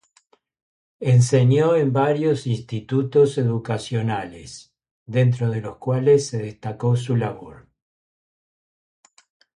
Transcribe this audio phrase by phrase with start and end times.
[1.15, 4.73] Enseñó en varios institutos educacionales,
[5.05, 7.67] dentro de los cuales se destacó su labor.